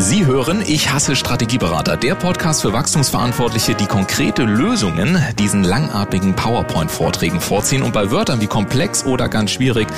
[0.00, 7.40] Sie hören Ich hasse Strategieberater, der Podcast für Wachstumsverantwortliche, die konkrete Lösungen diesen langatmigen PowerPoint-Vorträgen
[7.40, 9.88] vorziehen und bei Wörtern wie komplex oder ganz schwierig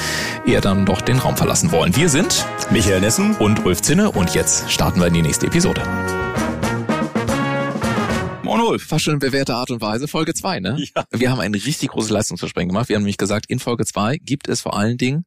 [0.47, 1.95] eher dann doch den Raum verlassen wollen.
[1.97, 5.83] Wir sind Michael Nessen und Ulf Zinne und jetzt starten wir in die nächste Episode.
[8.43, 10.83] Moin Ulf, fast schon in bewährter Art und Weise, Folge 2, ne?
[10.97, 11.05] Ja.
[11.13, 12.89] Wir haben ein richtig großes Leistungsversprechen gemacht.
[12.89, 15.27] Wir haben nämlich gesagt, in Folge 2 gibt es vor allen Dingen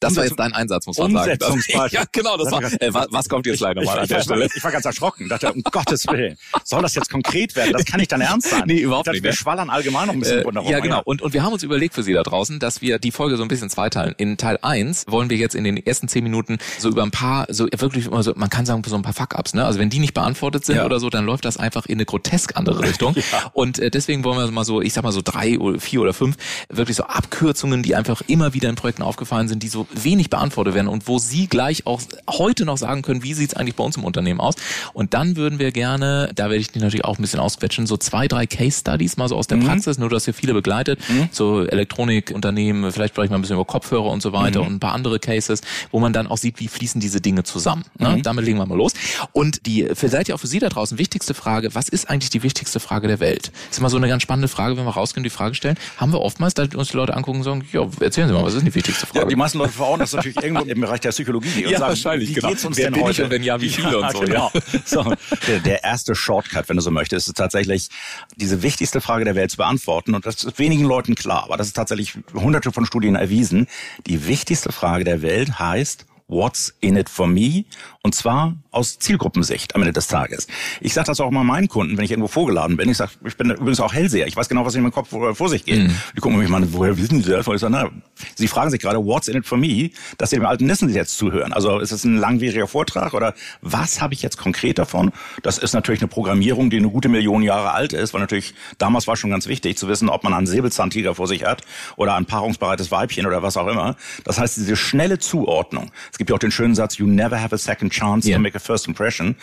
[0.00, 1.38] das war jetzt dein Einsatz, muss man sagen.
[1.90, 2.62] ja, genau, das war.
[2.62, 4.48] Äh, was, was kommt jetzt leider mal an der Stelle?
[4.54, 7.72] Ich war ganz erschrocken, dachte, um Gottes Willen, soll das jetzt konkret werden?
[7.72, 8.64] Das kann nicht dein Ernst sein.
[8.66, 9.24] Nee, überhaupt dachte, nicht.
[9.24, 9.36] Wir ne?
[9.36, 11.02] schwallern allgemein noch ein bisschen äh, Ja, genau.
[11.04, 13.42] Und, und wir haben uns überlegt für Sie da draußen, dass wir die Folge so
[13.42, 14.14] ein bisschen zweiteilen.
[14.18, 17.46] In Teil 1 wollen wir jetzt in den ersten zehn Minuten so über ein paar,
[17.50, 19.64] so wirklich immer so, man kann sagen, so ein paar Fuck-Ups, ne?
[19.64, 20.84] Also wenn die nicht beantwortet sind ja.
[20.84, 23.14] oder so, dann läuft das einfach in eine grotesk andere Richtung.
[23.52, 26.12] Und äh, deswegen wollen wir mal so, ich sag mal so drei oder vier oder
[26.12, 26.36] fünf,
[26.68, 30.74] wirklich so Abkürzungen, die einfach immer wieder in Projekten aufgefallen sind, die so wenig beantwortet
[30.74, 33.96] werden und wo Sie gleich auch heute noch sagen können, wie sieht's eigentlich bei uns
[33.96, 34.54] im Unternehmen aus.
[34.92, 37.96] Und dann würden wir gerne, da werde ich dich natürlich auch ein bisschen ausquetschen, so
[37.96, 39.66] zwei, drei Case Studies mal so aus der mhm.
[39.66, 41.28] Praxis, nur dass ihr viele begleitet, mhm.
[41.30, 44.66] so Elektronikunternehmen, vielleicht spreche ich mal ein bisschen über Kopfhörer und so weiter mhm.
[44.66, 47.84] und ein paar andere Cases, wo man dann auch sieht, wie fließen diese Dinge zusammen.
[47.98, 48.16] Ne?
[48.16, 48.22] Mhm.
[48.22, 48.92] Damit legen wir mal los.
[49.32, 52.42] Und die vielleicht ja auch für Sie da draußen wichtigste Frage, was ist eigentlich die
[52.42, 53.52] wichtigste Frage der Welt?
[53.68, 55.76] Das ist immer so eine ganz spannende Frage, wenn wir rausgehen und die Frage stellen,
[55.96, 58.54] haben wir oftmals, da uns die Leute angucken und sagen, ja, erzählen Sie mal, was
[58.54, 59.20] ist die wichtigste Frage?
[59.20, 61.90] Ja, die meisten Leute verhauen das natürlich irgendwo im Bereich der Psychologie und ja, sagen,
[61.90, 62.48] wahrscheinlich, wie genau.
[62.48, 63.24] geht's uns Wer denn heute?
[63.24, 64.20] und wenn ja, wie viele ja, und so.
[64.20, 64.50] Genau.
[64.54, 64.60] Ja.
[64.84, 65.14] so
[65.46, 67.88] der, der erste Shortcut, wenn du so möchtest, ist tatsächlich
[68.36, 71.68] diese wichtigste Frage der Welt zu beantworten und das ist wenigen Leuten klar, aber das
[71.68, 73.66] ist tatsächlich hunderte von Studien erwiesen.
[74.06, 77.64] Die wichtigste Frage der Welt heißt, What's in it for me?
[78.04, 80.46] Und zwar aus Zielgruppensicht am Ende des Tages.
[80.82, 82.90] Ich sage das auch mal meinen Kunden, wenn ich irgendwo vorgeladen bin.
[82.90, 84.26] Ich sage, ich bin übrigens auch Hellseher.
[84.26, 85.84] Ich weiß genau, was in meinem Kopf vor sich geht.
[85.84, 85.96] Mhm.
[86.14, 87.48] Die gucken mich mal, woher wissen Sie das?
[87.48, 87.88] Und ich sage, na,
[88.34, 89.88] Sie fragen sich gerade, what's in it for me?
[90.18, 91.54] Dass Sie dem alten Nissen jetzt zuhören.
[91.54, 95.10] Also ist es ein langwieriger Vortrag oder was habe ich jetzt konkret davon?
[95.42, 99.06] Das ist natürlich eine Programmierung, die eine gute Million Jahre alt ist, weil natürlich damals
[99.06, 101.62] war schon ganz wichtig zu wissen, ob man einen Säbelzahntiger vor sich hat
[101.96, 103.96] oder ein paarungsbereites Weibchen oder was auch immer.
[104.24, 105.90] Das heißt, diese schnelle Zuordnung.
[106.12, 108.36] Es gibt ja auch den schönen Satz, you never have a second chance yeah.
[108.36, 109.36] to make a first impression.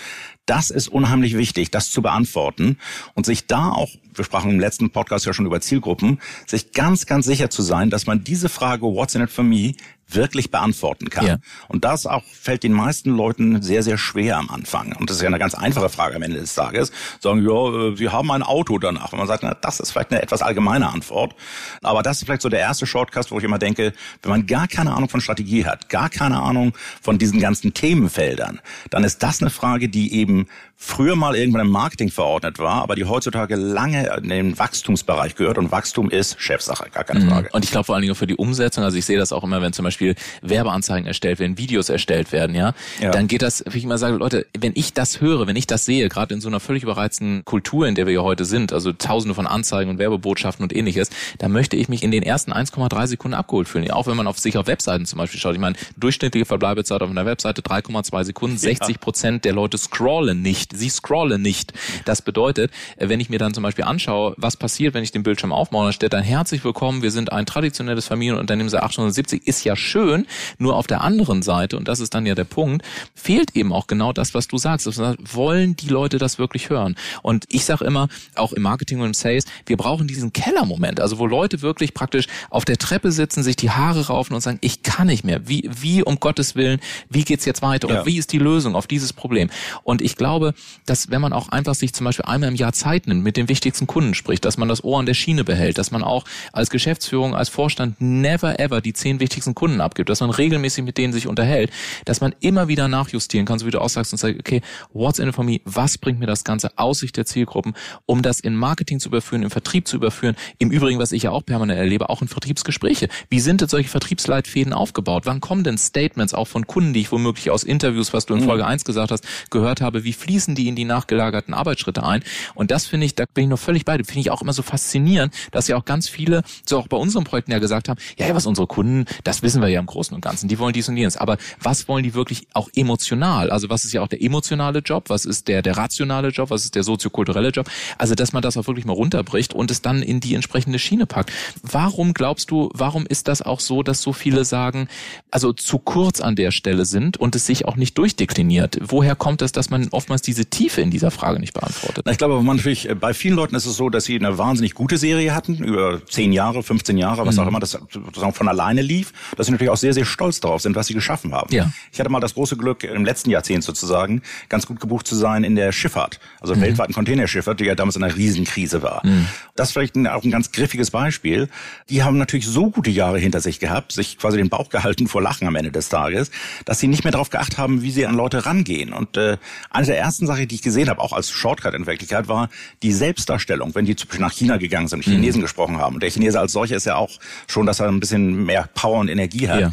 [0.45, 2.78] Das ist unheimlich wichtig, das zu beantworten
[3.13, 7.06] und sich da auch, wir sprachen im letzten Podcast ja schon über Zielgruppen, sich ganz,
[7.06, 9.73] ganz sicher zu sein, dass man diese Frage, what's in it for me,
[10.16, 11.26] wirklich beantworten kann.
[11.26, 11.38] Ja.
[11.68, 14.96] Und das auch fällt den meisten Leuten sehr, sehr schwer am Anfang.
[14.96, 16.92] Und das ist ja eine ganz einfache Frage am Ende des Tages.
[17.20, 19.14] Sagen, ja, äh, sie haben ein Auto danach.
[19.14, 21.36] Und man sagt, na, das ist vielleicht eine etwas allgemeine Antwort.
[21.82, 24.68] Aber das ist vielleicht so der erste Shortcast, wo ich immer denke, wenn man gar
[24.68, 29.42] keine Ahnung von Strategie hat, gar keine Ahnung von diesen ganzen Themenfeldern, dann ist das
[29.42, 30.48] eine Frage, die eben
[30.84, 35.58] früher mal irgendwann im Marketing verordnet war, aber die heutzutage lange in den Wachstumsbereich gehört.
[35.58, 37.30] Und Wachstum ist Chefsache, gar keine mhm.
[37.30, 37.50] Frage.
[37.53, 39.62] Und ich glaube vor allen Dingen für die Umsetzung, also ich sehe das auch immer,
[39.62, 43.12] wenn zum Beispiel Beispiel Werbeanzeigen erstellt werden, Videos erstellt werden, ja, ja.
[43.12, 45.86] dann geht das, wie ich immer sage, Leute, wenn ich das höre, wenn ich das
[45.86, 48.92] sehe, gerade in so einer völlig überreizten Kultur, in der wir ja heute sind, also
[48.92, 53.08] tausende von Anzeigen und Werbebotschaften und ähnliches, da möchte ich mich in den ersten 1,3
[53.08, 53.90] Sekunden abgeholt fühlen.
[53.92, 55.53] Auch wenn man auf sich auf Webseiten zum Beispiel schaut.
[55.53, 60.71] Ich meine, durchschnittliche Verbleibezeit auf einer Webseite 3,2 Sekunden, 60 Prozent der Leute scrollen nicht.
[60.74, 61.74] Sie scrollen nicht.
[62.06, 65.52] Das bedeutet, wenn ich mir dann zum Beispiel anschaue, was passiert, wenn ich den Bildschirm
[65.52, 69.76] aufmache, dann steht dann herzlich willkommen, wir sind ein traditionelles Familienunternehmen seit 1870, ist ja
[69.76, 70.26] schön,
[70.58, 73.88] nur auf der anderen Seite, und das ist dann ja der Punkt, fehlt eben auch
[73.88, 74.88] genau das, was du sagst.
[75.34, 76.96] Wollen die Leute das wirklich hören?
[77.22, 81.20] Und ich sage immer, auch im Marketing und im Sales, wir brauchen diesen Kellermoment, also
[81.20, 84.84] wo Leute wirklich praktisch auf der Treppe sitzen, sich die Haare raufen und sagen, ich
[84.84, 85.48] kann nicht mehr.
[85.48, 86.80] Wie, wie um Gottes Willen,
[87.10, 87.88] wie geht's jetzt weiter?
[87.88, 88.06] Und ja.
[88.06, 89.50] wie ist die Lösung auf dieses Problem?
[89.84, 90.54] Und ich glaube,
[90.86, 93.50] dass wenn man auch einfach sich zum Beispiel einmal im Jahr Zeit nimmt, mit den
[93.50, 96.70] wichtigsten Kunden spricht, dass man das Ohr an der Schiene behält, dass man auch als
[96.70, 101.14] Geschäftsführung, als Vorstand never ever die zehn wichtigsten Kunden abgibt, dass man regelmäßig mit denen
[101.14, 101.72] sich unterhält,
[102.06, 104.62] dass man immer wieder nachjustieren kann, so wie du auch sagst und sagst, okay,
[104.94, 105.62] what's in it for me?
[105.66, 107.74] Was bringt mir das Ganze aus Sicht der Zielgruppen,
[108.06, 110.36] um das in Marketing zu überführen, im Vertrieb zu überführen?
[110.60, 113.08] Im Übrigen, was ich ja auch permanent erlebe, auch in Vertriebsgespräche.
[113.30, 115.26] Wie sind denn solche Vertriebsleitfäden aufgebaut?
[115.26, 118.42] Wann kommen denn Statements auch von Kunden, die ich womöglich aus Interviews, was du in
[118.42, 118.46] mhm.
[118.46, 122.24] Folge 1 gesagt hast, gehört habe, wie fließen die in die nachgelagerten Arbeitsschritte ein?
[122.56, 124.62] Und das finde ich, da bin ich noch völlig bei finde ich auch immer so
[124.62, 128.34] faszinierend, dass ja auch ganz viele, so auch bei unseren Projekten ja gesagt haben, ja,
[128.34, 130.48] was unsere Kunden, das wissen wir ja im Großen und Ganzen.
[130.48, 131.18] Die wollen dies und jenes.
[131.18, 133.50] Aber was wollen die wirklich auch emotional?
[133.50, 135.10] Also was ist ja auch der emotionale Job?
[135.10, 136.50] Was ist der, der rationale Job?
[136.50, 137.70] Was ist der soziokulturelle Job?
[137.98, 141.06] Also, dass man das auch wirklich mal runterbricht und es dann in die entsprechende Schiene
[141.06, 141.32] packt.
[141.62, 144.88] Warum glaubst du, warum ist das auch so, dass so viele sagen,
[145.30, 148.80] also zu kurz an der Stelle sind und es sich auch nicht durchdekliniert?
[148.82, 152.07] Woher kommt es, dass man oftmals diese Tiefe in dieser Frage nicht beantwortet?
[152.10, 154.74] Ich glaube, man natürlich, äh, bei vielen Leuten ist es so, dass sie eine wahnsinnig
[154.74, 157.42] gute Serie hatten, über zehn Jahre, 15 Jahre, was mhm.
[157.42, 160.62] auch immer, das sozusagen von alleine lief, dass sie natürlich auch sehr, sehr stolz darauf
[160.62, 161.54] sind, was sie geschaffen haben.
[161.54, 161.72] Ja.
[161.92, 165.44] Ich hatte mal das große Glück, im letzten Jahrzehnt sozusagen, ganz gut gebucht zu sein
[165.44, 166.62] in der Schifffahrt, also mhm.
[166.62, 169.06] weltweiten Containerschifffahrt, die ja damals in einer Riesenkrise war.
[169.06, 169.28] Mhm.
[169.56, 171.50] Das ist vielleicht ein, auch ein ganz griffiges Beispiel.
[171.89, 175.22] Die haben natürlich so gute Jahre hinter sich gehabt, sich quasi den Bauch gehalten vor
[175.22, 176.31] Lachen am Ende des Tages,
[176.66, 178.94] dass sie nicht mehr darauf geachtet haben, wie sie an Leute rangehen.
[178.94, 179.38] Und äh,
[179.69, 182.50] eine der ersten Sachen, die ich gesehen habe, auch als Shortcut in Wirklichkeit, war
[182.81, 185.44] die Selbstdarstellung, wenn die zum Beispiel nach China gegangen sind und Chinesen mhm.
[185.44, 185.95] gesprochen haben.
[185.95, 189.00] Und der Chinese als solcher ist ja auch schon, dass er ein bisschen mehr Power
[189.00, 189.62] und Energie hat.
[189.62, 189.71] Ja.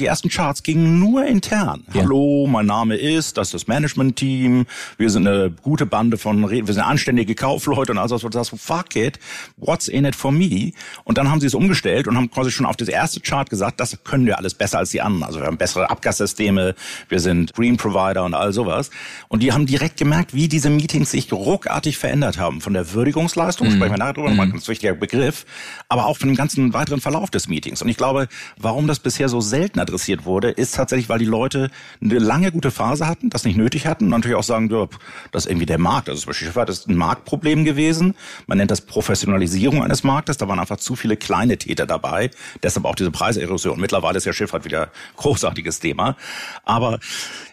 [0.00, 1.84] Die ersten Charts gingen nur intern.
[1.92, 2.02] Ja.
[2.02, 4.64] Hallo, mein Name ist, das ist das Management-Team,
[4.96, 8.96] wir sind eine gute Bande von, wir sind anständige Kaufleute und was du sagst, fuck
[8.96, 9.18] it,
[9.58, 10.72] what's in it for me?
[11.04, 13.78] Und dann haben sie es umgestellt und haben quasi schon auf das erste Chart gesagt,
[13.78, 15.24] das können wir alles besser als die anderen.
[15.24, 16.74] Also wir haben bessere Abgassysteme,
[17.10, 18.90] wir sind Green Provider und all sowas.
[19.28, 22.62] Und die haben direkt gemerkt, wie diese Meetings sich ruckartig verändert haben.
[22.62, 23.72] Von der Würdigungsleistung, mhm.
[23.72, 24.40] sprechen wir nachher drüber, mhm.
[24.40, 25.44] ein ganz wichtiger Begriff,
[25.90, 27.82] aber auch von dem ganzen weiteren Verlauf des Meetings.
[27.82, 31.70] Und ich glaube, warum das bisher so selten adressiert wurde, ist tatsächlich, weil die Leute
[32.00, 34.88] eine lange gute Phase hatten, das nicht nötig hatten und natürlich auch sagen, ja,
[35.32, 36.08] das ist irgendwie der Markt.
[36.08, 38.14] Also zum Beispiel Schifffahrt ist ein Marktproblem gewesen.
[38.46, 40.36] Man nennt das Professionalisierung eines Marktes.
[40.38, 42.30] Da waren einfach zu viele kleine Täter dabei.
[42.62, 43.80] Deshalb auch diese Preiserosion.
[43.80, 46.16] Mittlerweile ist ja Schifffahrt wieder großartiges Thema.
[46.64, 46.98] Aber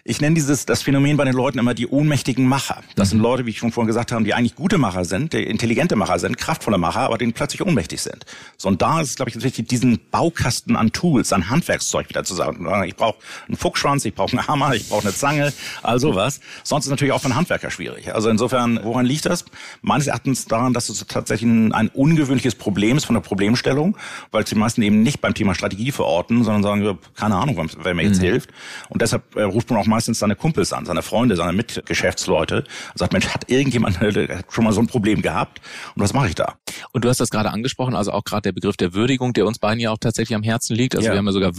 [0.04, 2.82] ich nenne dieses das Phänomen bei den Leuten immer die ohnmächtigen Macher.
[2.96, 3.24] Das sind mhm.
[3.24, 6.18] Leute, wie ich schon vorhin gesagt habe, die eigentlich gute Macher sind, die intelligente Macher
[6.18, 8.24] sind, kraftvolle Macher, aber denen plötzlich ohnmächtig sind.
[8.56, 12.34] So und da ist, glaube ich, wichtig, diesen Baukasten an Tools, an Handwerkszeug wieder zu
[12.34, 12.66] sagen.
[12.84, 16.40] Ich brauche einen Fuchsschwanz, ich brauche einen Hammer, ich brauche eine Zange, all sowas.
[16.64, 18.14] Sonst ist natürlich auch für einen Handwerker schwierig.
[18.14, 19.44] Also insofern, woran liegt das?
[19.82, 23.96] Meines Erachtens daran, dass es tatsächlich ein, ein ungewöhnliches Problem ist von der Problemstellung,
[24.30, 28.02] weil die meisten eben nicht beim Thema Strategie verorten, sondern sagen, keine Ahnung, wer mir
[28.02, 28.26] jetzt mhm.
[28.26, 28.50] hilft.
[28.88, 32.98] Und deshalb äh, ruft man auch meistens seine Kumpels an, seine Freunde, seine Mitgeschäftsleute und
[32.98, 33.98] sagt, Mensch, hat irgendjemand
[34.50, 35.60] schon mal so ein Problem gehabt?
[35.94, 36.54] Und was mache ich da?
[36.92, 39.58] Und du hast das gerade angesprochen, also auch gerade der Begriff der Würdigung, der uns
[39.58, 40.94] beiden ja auch tatsächlich am Herzen liegt.
[40.94, 41.12] Also ja.
[41.12, 41.56] wir haben ja sogar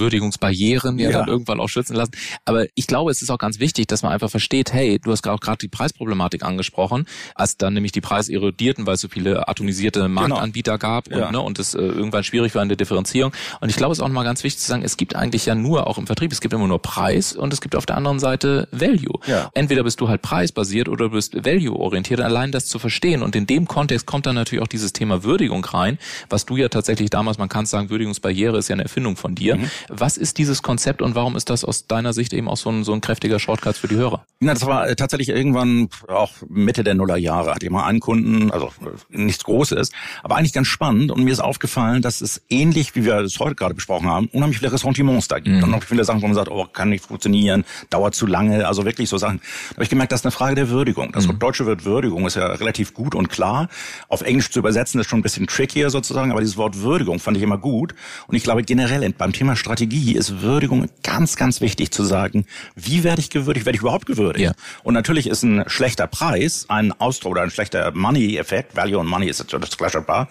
[0.49, 1.19] Würdigungsbarrieren ja, ja.
[1.19, 2.11] dann irgendwann auch schützen lassen.
[2.45, 5.27] Aber ich glaube, es ist auch ganz wichtig, dass man einfach versteht, hey, du hast
[5.27, 7.05] auch gerade die Preisproblematik angesprochen,
[7.35, 10.21] als dann nämlich die Preise erodierten, weil es so viele atomisierte genau.
[10.21, 10.93] Marktanbieter genau.
[10.93, 11.31] gab und, ja.
[11.31, 13.31] ne, und es äh, irgendwann schwierig war in der Differenzierung.
[13.61, 15.55] Und ich glaube, es ist auch nochmal ganz wichtig zu sagen, es gibt eigentlich ja
[15.55, 18.19] nur, auch im Vertrieb, es gibt immer nur Preis und es gibt auf der anderen
[18.19, 19.19] Seite Value.
[19.27, 19.49] Ja.
[19.53, 22.21] Entweder bist du halt preisbasiert oder du bist value-orientiert.
[22.21, 25.63] Allein das zu verstehen und in dem Kontext kommt dann natürlich auch dieses Thema Würdigung
[25.65, 25.97] rein,
[26.29, 29.57] was du ja tatsächlich damals, man kann sagen, Würdigungsbarriere ist ja eine Erfindung von dir.
[29.57, 29.69] Mhm.
[29.87, 32.83] Was ist dieses Konzept und warum ist das aus deiner Sicht eben auch so ein,
[32.83, 34.25] so ein kräftiger Shortcut für die Hörer?
[34.39, 37.53] Na, das war äh, tatsächlich irgendwann auch Mitte der Nullerjahre.
[37.53, 38.67] Hatte ich mal einen Kunden, also
[39.11, 39.91] äh, nichts Großes,
[40.23, 43.55] aber eigentlich ganz spannend und mir ist aufgefallen, dass es ähnlich, wie wir es heute
[43.55, 45.57] gerade besprochen haben, unheimlich viele Ressentiments da gibt.
[45.57, 45.63] Mhm.
[45.63, 48.85] Und noch viele Sachen, wo man sagt, oh, kann nicht funktionieren, dauert zu lange, also
[48.85, 49.41] wirklich so Sachen.
[49.69, 51.11] Da habe ich gemerkt, das ist eine Frage der Würdigung.
[51.11, 51.37] Das mhm.
[51.37, 53.67] deutsche Wort Würdigung ist ja relativ gut und klar.
[54.07, 57.35] Auf Englisch zu übersetzen ist schon ein bisschen trickier sozusagen, aber dieses Wort Würdigung fand
[57.35, 57.93] ich immer gut.
[58.27, 62.45] Und ich glaube generell beim Thema Strategie ist Würdigung ganz, ganz wichtig zu sagen,
[62.75, 64.45] wie werde ich gewürdigt, werde ich überhaupt gewürdigt?
[64.45, 64.53] Ja.
[64.83, 69.27] Und natürlich ist ein schlechter Preis ein Ausdruck oder ein schlechter Money-Effekt, Value und Money
[69.27, 70.29] ist das gleiche Paar,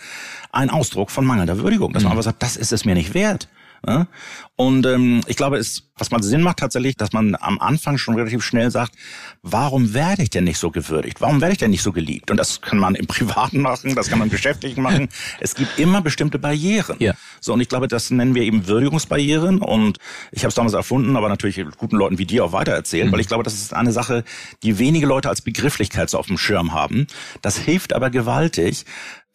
[0.52, 1.92] ein Ausdruck von mangelnder Würdigung.
[1.92, 2.18] Dass man mhm.
[2.18, 3.48] einfach sagt, das ist es mir nicht wert.
[4.56, 8.16] Und ähm, ich glaube, es, was mal Sinn macht tatsächlich, dass man am Anfang schon
[8.16, 8.92] relativ schnell sagt,
[9.42, 11.20] warum werde ich denn nicht so gewürdigt?
[11.20, 12.30] Warum werde ich denn nicht so geliebt?
[12.30, 15.08] Und das kann man im Privaten machen, das kann man im Geschäftlichen machen.
[15.40, 16.96] Es gibt immer bestimmte Barrieren.
[16.98, 17.14] Ja.
[17.40, 19.60] So, und ich glaube, das nennen wir eben Würdigungsbarrieren.
[19.60, 19.98] Und
[20.32, 23.12] ich habe es damals erfunden, aber natürlich guten Leuten wie dir auch weitererzählen, mhm.
[23.12, 24.24] weil ich glaube, das ist eine Sache,
[24.62, 27.06] die wenige Leute als Begrifflichkeit so auf dem Schirm haben.
[27.42, 28.84] Das hilft aber gewaltig,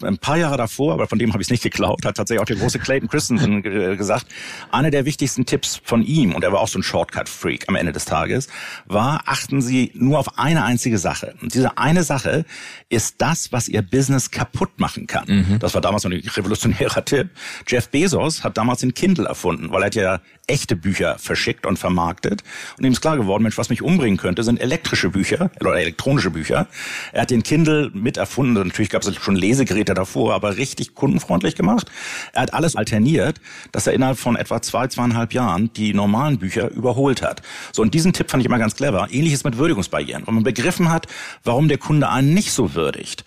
[0.06, 2.46] ein paar Jahre davor, aber von dem habe ich es nicht geklaut, hat tatsächlich auch
[2.46, 3.62] der große Clayton Christensen
[3.98, 4.28] gesagt,
[4.72, 7.92] einer der wichtigsten Tipps von ihm, und er war auch so ein Shortcut-Freak am Ende
[7.92, 8.48] des Tages,
[8.86, 11.36] war, achten Sie nur auf eine einzige Sache.
[11.42, 12.46] Und diese eine Sache
[12.90, 15.26] ist das, was Ihr Business kaputt machen kann.
[15.28, 15.60] Mhm.
[15.60, 17.30] Das war damals noch ein revolutionärer Tipp.
[17.68, 21.78] Jeff Bezos hat damals den Kindle erfunden, weil er hat ja echte Bücher verschickt und
[21.78, 22.44] vermarktet.
[22.78, 26.32] Und ihm ist klar geworden, Mensch, was mich umbringen könnte, sind elektrische Bücher oder elektronische
[26.32, 26.68] Bücher.
[27.14, 28.68] Er hat den Kindle mit erfunden.
[28.68, 31.92] Natürlich gab es schon Lesegeräte davor, aber richtig kundenfreundlich gemacht.
[32.34, 33.40] Er hat alles alterniert,
[33.72, 37.42] dass er innerhalb von etwa zwei, zweieinhalb Jahren die normalen Bücher überholt hat.
[37.72, 39.08] So, und diesen Tipp fand ich immer ganz clever.
[39.12, 40.28] Ähnliches mit Würdigungsbarrieren.
[40.28, 41.08] Wenn man begriffen hat,
[41.44, 43.24] warum der Kunde einen nicht so würdigt,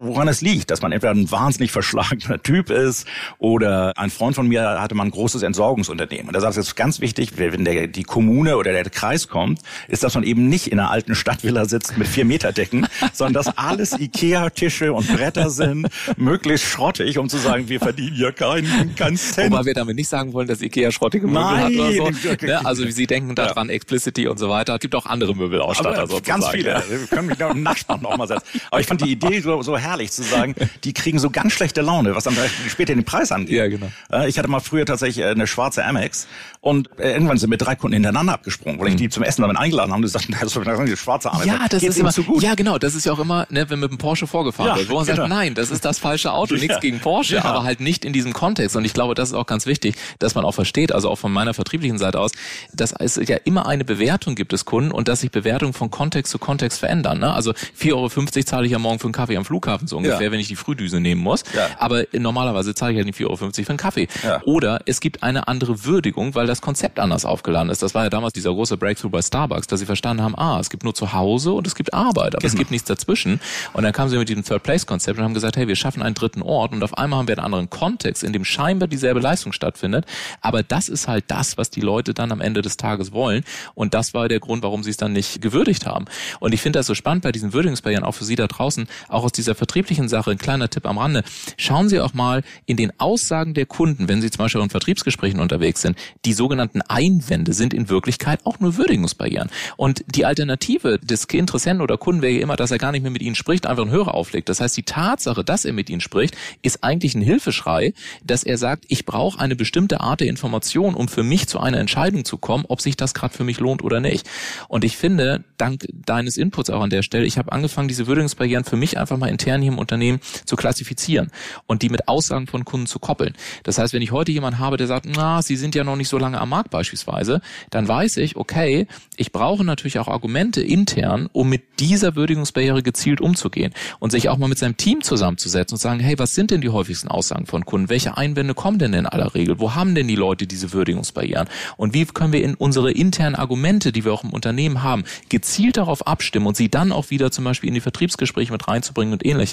[0.00, 3.06] woran es liegt, dass man entweder ein wahnsinnig verschlagener Typ ist
[3.38, 6.28] oder ein Freund von mir hatte mal ein großes Entsorgungsunternehmen.
[6.28, 9.60] Und er sagt, es ist ganz wichtig, wenn der, die Kommune oder der Kreis kommt,
[9.88, 13.44] ist, dass man eben nicht in einer alten Stadtvilla sitzt mit vier Meter Decken, sondern
[13.44, 18.94] dass alles Ikea-Tische und Bretter sind, möglichst schrottig, um zu sagen, wir verdienen hier keinen,
[18.96, 19.52] keinen Cent.
[19.52, 22.10] Wobei wir damit nicht sagen wollen, dass Ikea schrottige Möbel Nein, hat oder so.
[22.40, 22.64] Ne?
[22.64, 23.74] Also wie Sie denken daran, ja.
[23.74, 24.74] Explicity und so weiter.
[24.74, 26.40] Es gibt auch andere Möbelausstatter sozusagen.
[26.40, 26.82] Ganz viele.
[26.88, 28.44] Wir können mich da im Nachspann noch mal setzen.
[28.70, 30.54] Aber ich fand die Idee so, so herrlich herrlich zu sagen,
[30.84, 32.36] die kriegen so ganz schlechte Laune, was dann
[32.68, 33.56] später den Preis angeht.
[33.56, 33.90] Ja, genau.
[34.10, 36.26] Äh, ich hatte mal früher tatsächlich äh, eine schwarze Amex
[36.60, 38.98] und äh, irgendwann sind mir drei Kunden hintereinander abgesprungen, weil ich mhm.
[38.98, 41.46] die zum Essen damit eingeladen habe und gesagt, das ist eine schwarze Amex.
[41.46, 42.42] Ja, das Geht's ist immer zu gut.
[42.42, 44.88] Ja, genau, das ist ja auch immer, ne, wenn mit dem Porsche vorgefahren ja, wird,
[44.88, 45.16] wo man genau.
[45.16, 46.80] sagt, nein, das ist das falsche Auto, nichts ja.
[46.80, 47.44] gegen Porsche, ja.
[47.44, 50.34] aber halt nicht in diesem Kontext und ich glaube, das ist auch ganz wichtig, dass
[50.34, 52.32] man auch versteht, also auch von meiner vertrieblichen Seite aus,
[52.74, 56.30] dass es ja immer eine Bewertung gibt des Kunden und dass sich Bewertungen von Kontext
[56.30, 57.18] zu Kontext verändern.
[57.18, 57.32] Ne?
[57.32, 60.32] Also 4,50 Euro zahle ich ja morgen für einen Kaffee am Flughafen so ungefähr, ja.
[60.32, 61.44] wenn ich die Frühdüse nehmen muss.
[61.54, 61.68] Ja.
[61.78, 64.08] Aber normalerweise zahle ich ja nicht 4,50 Euro für einen Kaffee.
[64.22, 64.42] Ja.
[64.44, 67.82] Oder es gibt eine andere Würdigung, weil das Konzept anders aufgeladen ist.
[67.82, 70.70] Das war ja damals dieser große Breakthrough bei Starbucks, dass sie verstanden haben, ah, es
[70.70, 72.52] gibt nur zu Hause und es gibt Arbeit, aber genau.
[72.52, 73.40] es gibt nichts dazwischen.
[73.72, 76.42] Und dann kamen sie mit diesem Third-Place-Konzept und haben gesagt, hey, wir schaffen einen dritten
[76.42, 80.06] Ort und auf einmal haben wir einen anderen Kontext, in dem scheinbar dieselbe Leistung stattfindet.
[80.40, 83.44] Aber das ist halt das, was die Leute dann am Ende des Tages wollen.
[83.74, 86.06] Und das war der Grund, warum sie es dann nicht gewürdigt haben.
[86.40, 89.24] Und ich finde das so spannend bei diesen Würdigungsbarrieren, auch für Sie da draußen, auch
[89.24, 91.22] aus dieser vertrieblichen Sache, ein kleiner Tipp am Rande.
[91.56, 95.38] Schauen Sie auch mal in den Aussagen der Kunden, wenn Sie zum Beispiel in Vertriebsgesprächen
[95.38, 99.48] unterwegs sind, die sogenannten Einwände sind in Wirklichkeit auch nur Würdigungsbarrieren.
[99.76, 103.12] Und die Alternative des Interessenten oder Kunden wäre ja immer, dass er gar nicht mehr
[103.12, 104.48] mit Ihnen spricht, einfach einen Hörer auflegt.
[104.48, 108.58] Das heißt, die Tatsache, dass er mit Ihnen spricht, ist eigentlich ein Hilfeschrei, dass er
[108.58, 112.38] sagt, ich brauche eine bestimmte Art der Information, um für mich zu einer Entscheidung zu
[112.38, 114.28] kommen, ob sich das gerade für mich lohnt oder nicht.
[114.66, 118.64] Und ich finde, dank deines Inputs auch an der Stelle, ich habe angefangen, diese Würdigungsbarrieren
[118.64, 121.30] für mich einfach mal intern hier im Unternehmen zu klassifizieren
[121.66, 123.34] und die mit Aussagen von Kunden zu koppeln.
[123.62, 126.08] Das heißt, wenn ich heute jemanden habe, der sagt, na, Sie sind ja noch nicht
[126.08, 127.40] so lange am Markt beispielsweise,
[127.70, 128.86] dann weiß ich, okay,
[129.16, 134.38] ich brauche natürlich auch Argumente intern, um mit dieser Würdigungsbarriere gezielt umzugehen und sich auch
[134.38, 137.64] mal mit seinem Team zusammenzusetzen und sagen, hey, was sind denn die häufigsten Aussagen von
[137.64, 137.88] Kunden?
[137.88, 139.58] Welche Einwände kommen denn in aller Regel?
[139.58, 141.48] Wo haben denn die Leute diese Würdigungsbarrieren?
[141.76, 145.76] Und wie können wir in unsere internen Argumente, die wir auch im Unternehmen haben, gezielt
[145.76, 149.24] darauf abstimmen und sie dann auch wieder zum Beispiel in die Vertriebsgespräche mit reinzubringen und
[149.24, 149.49] ähnliches,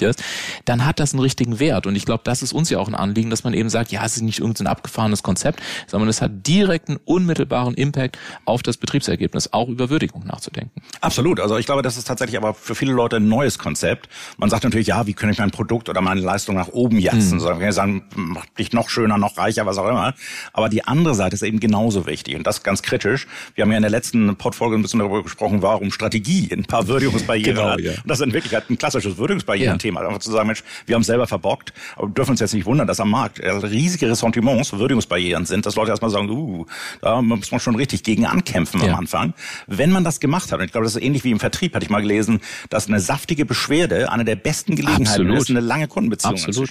[0.64, 1.86] dann hat das einen richtigen Wert.
[1.86, 4.04] Und ich glaube, das ist uns ja auch ein Anliegen, dass man eben sagt, ja,
[4.04, 9.52] es ist nicht irgendein abgefahrenes Konzept, sondern es hat direkten, unmittelbaren Impact auf das Betriebsergebnis,
[9.52, 10.82] auch über Würdigung nachzudenken.
[11.00, 11.40] Absolut.
[11.40, 14.08] Also ich glaube, das ist tatsächlich aber für viele Leute ein neues Konzept.
[14.36, 17.34] Man sagt natürlich, ja, wie kann ich mein Produkt oder meine Leistung nach oben jatzen?
[17.34, 17.40] Mhm.
[17.40, 20.14] So, wir sagen, macht dich noch schöner, noch reicher, was auch immer.
[20.52, 23.26] Aber die andere Seite ist eben genauso wichtig und das ganz kritisch.
[23.54, 26.86] Wir haben ja in der letzten Podfolge ein bisschen darüber gesprochen, warum Strategie ein paar
[26.88, 27.80] Würdigungsbarrieren genau, hat.
[27.80, 27.92] Ja.
[27.92, 29.18] Und das ist in Wirklichkeit ein klassisches
[29.78, 30.02] Würdigungsbarrieren-Thema.
[30.02, 30.08] Ja.
[30.08, 33.00] Einfach zu sagen, Mensch, wir haben selber verbockt, aber dürfen uns jetzt nicht wundern, dass
[33.00, 36.66] am Markt riesige Ressentiments, Würdigungsbarrieren sind, dass Leute erstmal sagen, uh,
[37.00, 38.88] da muss man schon richtig gegen ankämpfen ja.
[38.88, 39.34] am Anfang.
[39.66, 41.84] Wenn man das gemacht hat, und ich glaube, das ist ähnlich wie im Vertrieb, hatte
[41.84, 45.38] ich mal gelesen, dass eine saftige Beschwerde eine der besten Gelegenheiten Absolut.
[45.38, 46.70] ist, eine lange Kundenbeziehung Absolut.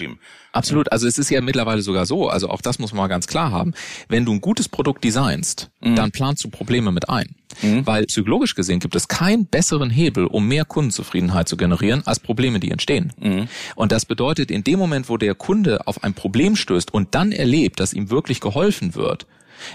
[0.51, 0.91] Absolut.
[0.91, 3.51] Also es ist ja mittlerweile sogar so, also auch das muss man mal ganz klar
[3.51, 3.73] haben.
[4.09, 5.95] Wenn du ein gutes Produkt designst, mhm.
[5.95, 7.35] dann planst du Probleme mit ein.
[7.61, 7.85] Mhm.
[7.85, 12.59] Weil psychologisch gesehen gibt es keinen besseren Hebel, um mehr Kundenzufriedenheit zu generieren, als Probleme,
[12.59, 12.96] die entstehen.
[13.19, 13.47] Mhm.
[13.75, 17.31] Und das bedeutet, in dem Moment, wo der Kunde auf ein Problem stößt und dann
[17.31, 19.25] erlebt, dass ihm wirklich geholfen wird,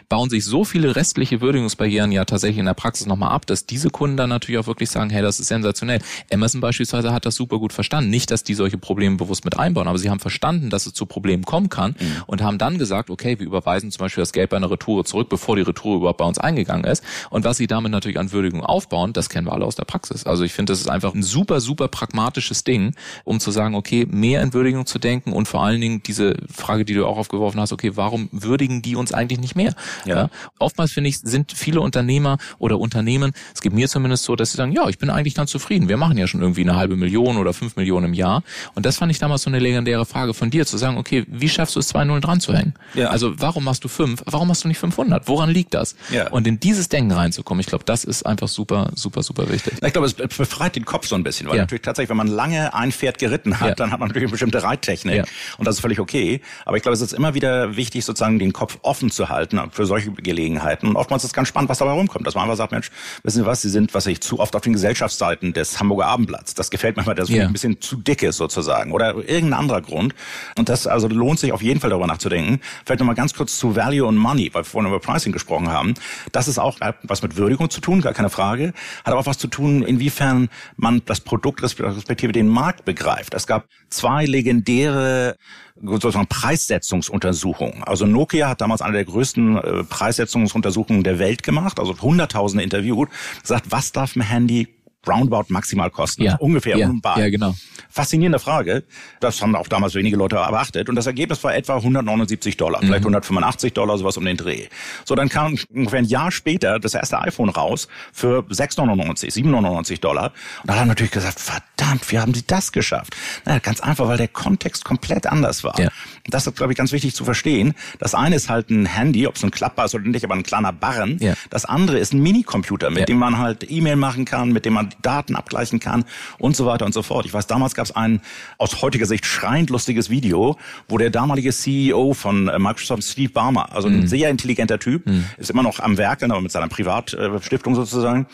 [0.08, 3.90] bauen sich so viele restliche Würdigungsbarrieren ja tatsächlich in der Praxis nochmal ab, dass diese
[3.90, 6.00] Kunden dann natürlich auch wirklich sagen, hey, das ist sensationell.
[6.32, 8.10] Amazon beispielsweise hat das super gut verstanden.
[8.10, 11.06] Nicht, dass die solche Probleme bewusst mit einbauen, aber sie haben verstanden, dass es zu
[11.06, 12.22] Problemen kommen kann mhm.
[12.26, 15.28] und haben dann gesagt, okay, wir überweisen zum Beispiel das Geld bei einer Retour zurück,
[15.28, 17.02] bevor die Retour überhaupt bei uns eingegangen ist.
[17.30, 20.24] Und was sie damit natürlich an Würdigung aufbauen, das kennen wir alle aus der Praxis.
[20.26, 24.06] Also ich finde, das ist einfach ein super, super pragmatisches Ding, um zu sagen, okay,
[24.10, 27.60] mehr in Würdigung zu denken und vor allen Dingen diese Frage, die du auch aufgeworfen
[27.60, 29.71] hast, okay, warum würdigen die uns eigentlich nicht mehr?
[30.04, 30.16] Ja.
[30.16, 30.30] ja.
[30.58, 34.56] Oftmals finde ich, sind viele Unternehmer oder Unternehmen, es geht mir zumindest so, dass sie
[34.56, 35.88] sagen, ja, ich bin eigentlich ganz zufrieden.
[35.88, 38.42] Wir machen ja schon irgendwie eine halbe Million oder fünf Millionen im Jahr.
[38.74, 41.48] Und das fand ich damals so eine legendäre Frage von dir, zu sagen, okay, wie
[41.48, 42.74] schaffst du es, zwei Nullen dran zu hängen?
[42.94, 43.08] Ja.
[43.08, 44.22] Also warum machst du fünf?
[44.26, 45.28] Warum machst du nicht 500?
[45.28, 45.96] Woran liegt das?
[46.10, 46.28] Ja.
[46.30, 49.74] Und in dieses Denken reinzukommen, ich glaube, das ist einfach super, super, super wichtig.
[49.82, 51.62] Ich glaube, es befreit den Kopf so ein bisschen, weil ja.
[51.62, 53.74] natürlich tatsächlich, wenn man lange ein Pferd geritten hat, ja.
[53.74, 55.14] dann hat man natürlich eine bestimmte Reittechnik.
[55.16, 55.24] Ja.
[55.58, 56.40] Und das ist völlig okay.
[56.64, 59.86] Aber ich glaube, es ist immer wieder wichtig, sozusagen den Kopf offen zu halten für
[59.86, 60.88] solche solche Gelegenheiten.
[60.88, 62.26] Und oftmals ist es ganz spannend, was dabei rumkommt.
[62.26, 62.90] Dass man einfach sagt, Mensch,
[63.22, 66.54] wissen Sie was, Sie sind, was ich zu oft auf den Gesellschaftsseiten des Hamburger Abendblatts.
[66.54, 67.46] Das gefällt mir mal, dass yeah.
[67.46, 68.92] ein bisschen zu dick ist sozusagen.
[68.92, 70.14] Oder irgendein anderer Grund.
[70.58, 72.60] Und das also lohnt sich auf jeden Fall darüber nachzudenken.
[72.84, 75.94] Vielleicht nochmal ganz kurz zu Value und Money, weil wir vorhin über Pricing gesprochen haben.
[76.32, 78.72] Das ist auch was mit Würdigung zu tun, gar keine Frage.
[79.04, 83.34] Hat aber auch was zu tun, inwiefern man das Produkt respektive den Markt begreift.
[83.34, 85.36] Es gab zwei legendäre
[85.80, 87.82] sozusagen Preissetzungsuntersuchungen.
[87.84, 93.08] Also Nokia hat damals eine der größten äh, Preissetzungsuntersuchungen der Welt gemacht, also Hunderttausende interviewt,
[93.42, 94.68] gesagt, was darf ein Handy
[95.06, 96.22] roundabout maximal kosten.
[96.22, 96.36] Ja.
[96.36, 96.88] Ungefähr ja.
[96.88, 97.54] um Ja, genau.
[97.90, 98.84] Faszinierende Frage.
[99.20, 100.88] Das haben auch damals wenige Leute erwartet.
[100.88, 102.86] Und das Ergebnis war etwa 179 Dollar, Mhm.
[102.86, 104.66] vielleicht 185 Dollar, sowas um den Dreh.
[105.04, 110.32] So, dann kam ungefähr ein Jahr später das erste iPhone raus für 6,99, 7,99 Dollar.
[110.62, 113.14] Und da haben natürlich gesagt, verdammt, wie haben sie das geschafft?
[113.44, 115.78] Naja, ganz einfach, weil der Kontext komplett anders war.
[115.78, 115.88] Ja.
[116.28, 117.74] Das ist, glaube ich, ganz wichtig zu verstehen.
[117.98, 120.42] Das eine ist halt ein Handy, ob es ein klappbar ist oder nicht, aber ein
[120.44, 121.18] kleiner Barren.
[121.20, 121.34] Ja.
[121.50, 123.04] Das andere ist ein Minicomputer, mit Ja.
[123.06, 126.04] dem man halt E-Mail machen kann, mit dem man die Daten abgleichen kann
[126.38, 127.26] und so weiter und so fort.
[127.26, 128.20] Ich weiß, damals gab es ein
[128.58, 130.56] aus heutiger Sicht schreiend lustiges Video,
[130.88, 135.04] wo der damalige CEO von äh, Microsoft, Steve Ballmer, also ein sehr intelligenter Typ,
[135.38, 138.26] ist immer noch am Werk, aber mit seiner Privatstiftung sozusagen,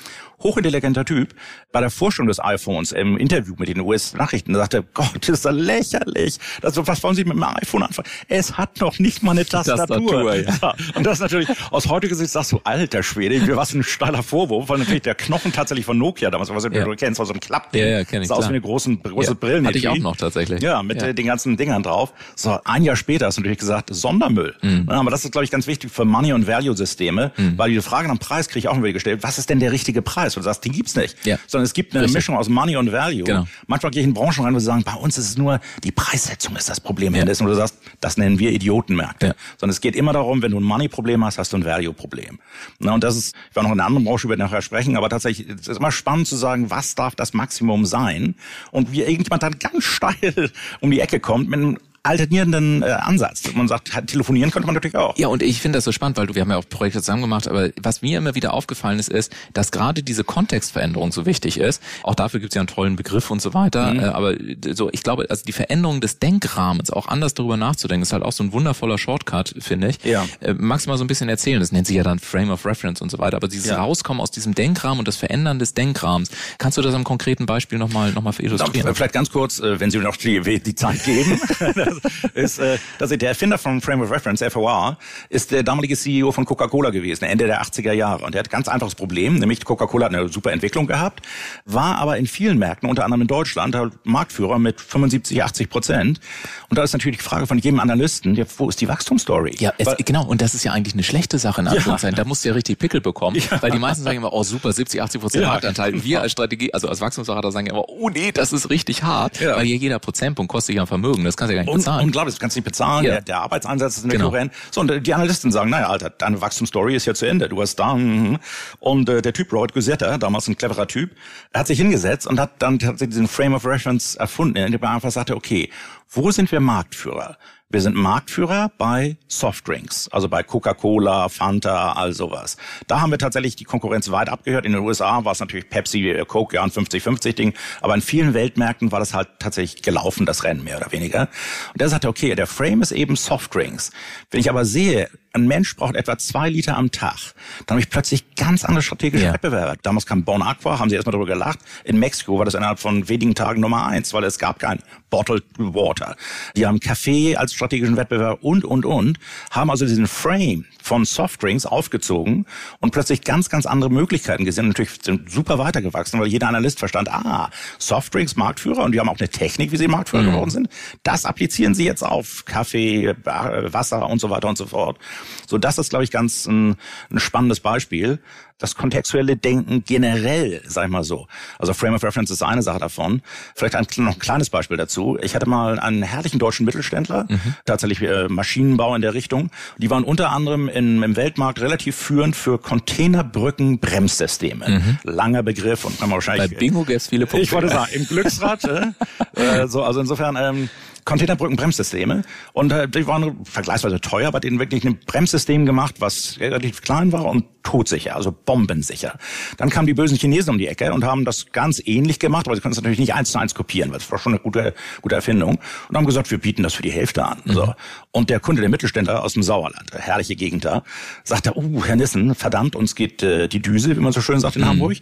[0.43, 1.35] hochintelligenter Typ,
[1.73, 5.51] bei der Vorstellung des iPhones im Interview mit den US-Nachrichten sagte, Gott, das ist ja
[5.51, 6.39] lächerlich.
[6.61, 8.09] Das, was wollen Sie mit dem iPhone anfangen?
[8.29, 9.87] Es hat noch nicht mal eine Tastatur.
[9.87, 10.59] Tastatur, ja.
[10.63, 14.23] Ja, Und das ist natürlich, aus heutiger Sicht sagst du, alter Schwede, was ein steiler
[14.23, 16.95] Vorwurf, weil natürlich der Knochen tatsächlich von Nokia damals, was du Ja.
[16.95, 17.83] kennst, war so ein Klappding.
[17.83, 19.67] Ja, ja, kenn ich, Sah aus wie eine große Ja, Brillen.
[19.67, 20.63] hatte ich auch noch tatsächlich.
[20.63, 22.13] Ja, mit den ganzen Dingern drauf.
[22.37, 24.55] So, ein Jahr später hast du natürlich gesagt, Sondermüll.
[24.63, 24.89] Mhm.
[24.89, 28.15] Aber das ist, glaube ich, ganz wichtig für Money- und Value-Systeme, weil die Frage nach
[28.17, 30.28] dem Preis kriege ich auch immer wieder gestellt, was ist denn der richtige Preis?
[30.37, 31.17] Und du sagst, den gibt's nicht.
[31.25, 31.39] Ja.
[31.47, 32.17] Sondern es gibt eine Richtig.
[32.17, 33.25] Mischung aus Money und Value.
[33.25, 33.47] Genau.
[33.67, 35.93] Manchmal gehe ich in Branchen rein, wo sie sagen, bei uns ist es nur, die
[35.93, 37.15] Preissetzung ist das Problem.
[37.15, 37.23] Ja.
[37.23, 39.27] Und du sagst, das nennen wir Idiotenmärkte.
[39.29, 39.35] Ja.
[39.57, 42.39] Sondern es geht immer darum, wenn du ein Money-Problem hast, hast du ein Value-Problem.
[42.79, 45.09] Na, und das ist, ich war noch in einer anderen Branche, über nachher sprechen, aber
[45.09, 48.35] tatsächlich es ist immer spannend zu sagen, was darf das Maximum sein?
[48.71, 53.43] Und wie irgendjemand dann ganz steil um die Ecke kommt mit einem alternierenden äh, Ansatz.
[53.55, 55.17] Man sagt, telefonieren könnte man natürlich auch.
[55.19, 57.23] Ja, und ich finde das so spannend, weil du, wir haben ja auch Projekte zusammen
[57.23, 61.59] gemacht, aber was mir immer wieder aufgefallen ist, ist, dass gerade diese Kontextveränderung so wichtig
[61.59, 61.83] ist.
[62.03, 63.93] Auch dafür gibt es ja einen tollen Begriff und so weiter.
[63.93, 64.01] Mhm.
[64.01, 64.35] Äh, aber
[64.73, 68.33] so, ich glaube, also die Veränderung des Denkrahmens, auch anders darüber nachzudenken, ist halt auch
[68.33, 70.03] so ein wundervoller Shortcut, finde ich.
[70.05, 70.25] Ja.
[70.41, 71.61] Äh, magst du mal so ein bisschen erzählen?
[71.61, 73.37] Das nennt sich ja dann Frame of Reference und so weiter.
[73.37, 73.77] Aber dieses Ja.
[73.79, 77.79] Rauskommen aus diesem Denkrahmen und das Verändern des Denkrahmens, kannst du das am konkreten Beispiel
[77.79, 78.95] nochmal noch mal illustrieren?
[78.95, 81.41] Vielleicht ganz kurz, äh, wenn Sie mir noch die, die Zeit geben,
[82.35, 86.45] ist, äh, dass der Erfinder von Frame of Reference, FOR, ist der damalige CEO von
[86.45, 88.25] Coca-Cola gewesen, Ende der 80er Jahre.
[88.25, 91.25] Und der hat ein ganz einfaches Problem, nämlich Coca-Cola hat eine super Entwicklung gehabt,
[91.65, 96.21] war aber in vielen Märkten, unter anderem in Deutschland, Marktführer mit 75, 80 Prozent.
[96.69, 99.57] Und da ist natürlich die Frage von jedem Analysten, ja, wo ist die Wachstumsstory?
[99.59, 100.25] Ja, es, Weil- genau.
[100.27, 102.17] Und das ist ja eigentlich eine schlechte Sache in Anführungszeichen.
[102.17, 105.01] Da musst du ja richtig Pickel bekommen, weil die meisten sagen immer, oh super, 70,
[105.03, 105.49] 80 Prozent Ja.
[105.51, 106.05] Marktanteil.
[106.05, 109.57] Wir als Strategie, also als Wachstumsberater sagen immer, oh nee, das ist richtig hart, Ja.
[109.57, 111.25] weil hier jeder Prozentpunkt kostet ja ein Vermögen.
[111.25, 112.07] Das kannst du ja gar nicht Un bezahlen.
[112.07, 113.05] unglaublich, das kannst du nicht bezahlen.
[113.05, 113.13] Ja.
[113.13, 114.51] Der, der Arbeitseinsatz ist natürlich Genau.
[114.71, 117.49] So, und äh, die Analysten sagen, naja, Alter, deine Wachstumsstory ist ja zu Ende.
[117.49, 118.39] Du hast da, mhm.
[118.81, 121.11] und äh, der Typ Robert Gusetta, damals ein cleverer Typ,
[121.55, 125.11] hat sich hingesetzt und hat dann tatsächlich diesen Frame of Reference erfunden, indem er einfach
[125.11, 125.71] sagte, okay,
[126.11, 127.37] wo sind wir Marktführer?
[127.71, 132.57] Wir sind Marktführer bei Softdrinks, also bei Coca-Cola, Fanta, all sowas.
[132.87, 134.65] Da haben wir tatsächlich die Konkurrenz weit abgehört.
[134.65, 137.53] In den USA war es natürlich Pepsi, äh, Coke, ja ein 50-50-Ding.
[137.83, 141.29] Aber in vielen Weltmärkten war das halt tatsächlich gelaufen, das Rennen mehr oder weniger.
[141.75, 143.91] Und er sagte, okay, der Frame ist eben Softdrinks.
[144.31, 147.35] Wenn ich aber sehe, ein Mensch braucht etwa zwei Liter am Tag,
[147.67, 149.35] dann habe ich plötzlich ganz andere strategische Ja.
[149.35, 149.77] Wettbewerber.
[149.83, 151.59] Damals kam Bon Aqua, haben sie erstmal darüber gelacht.
[151.85, 155.45] In Mexiko war das innerhalb von wenigen Tagen Nummer eins, weil es gab kein Bottled
[155.59, 156.17] Water.
[156.57, 159.19] Die haben Kaffee als strategischen Wettbewerb und, und, und,
[159.51, 162.47] haben also diesen Frame von Softdrinks aufgezogen
[162.81, 164.65] und plötzlich ganz, ganz andere Möglichkeiten gesehen.
[164.65, 169.09] Und natürlich sind super weitergewachsen, weil jeder Analyst verstand, ah, Softdrinks Marktführer und die haben
[169.09, 170.69] auch eine Technik, wie sie Marktführer geworden sind.
[171.03, 174.99] Das applizieren sie jetzt auf Kaffee, Wasser und so weiter und so fort.
[175.47, 176.77] So, das ist, glaube ich, ganz ein,
[177.11, 178.21] ein spannendes Beispiel.
[178.59, 181.29] Das kontextuelle Denken generell, sag ich mal so.
[181.61, 183.23] Also Frame of Reference ist eine Sache davon.
[183.55, 185.17] Vielleicht ein, noch ein kleines Beispiel dazu.
[185.23, 187.29] Ich hatte mal einen herrlichen deutschen Mittelständler,
[187.67, 189.51] tatsächlich äh, Maschinenbau in der Richtung.
[189.77, 194.99] Die waren unter anderem in, im Weltmarkt relativ führend für Containerbrücken-Bremssysteme.
[195.05, 196.59] Langer Begriff und kann man Bei wahrscheinlich...
[196.59, 197.45] Bingo gäbe viele Punkte.
[197.45, 198.65] Ich wollte sagen, im Glücksrad.
[199.35, 200.69] äh, so, also insofern ähm,
[201.09, 202.23] Containerbrücken-Bremssysteme.
[202.53, 207.13] Und äh, die waren vergleichsweise teuer, aber denen wirklich ein Bremssystem gemacht, was relativ klein
[207.13, 209.19] war und todsicher, also bombensicher.
[209.57, 212.57] Dann kamen die bösen Chinesen um die Ecke und haben das ganz ähnlich gemacht, aber
[212.57, 214.75] sie können es natürlich nicht eins zu eins kopieren, weil es war schon eine gute,
[215.01, 215.59] gute Erfindung.
[215.89, 217.41] Und haben gesagt, wir bieten das für die Hälfte an.
[217.47, 217.75] So.
[218.11, 220.83] Und der Kunde, der Mittelständler aus dem Sauerland, herrliche Gegend da,
[221.25, 224.57] sagte, uh, Herr Nissen, verdammt, uns geht äh, die Düse, wie man so schön sagt
[224.57, 224.97] in Hamburg.